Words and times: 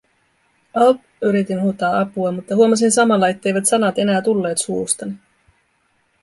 "Aup", 0.73 1.01
yritin 1.21 1.61
huutaa 1.61 1.99
apua, 1.99 2.31
mutta 2.31 2.55
huomasin 2.55 2.91
samalla, 2.91 3.27
etteivät 3.29 3.65
sanat 3.65 3.99
enää 3.99 4.21
tulleet 4.21 4.57
suustani. 4.57 5.13